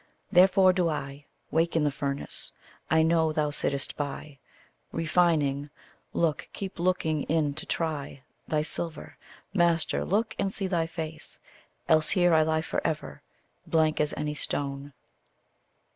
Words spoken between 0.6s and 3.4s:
do I Wake in the furnace. I know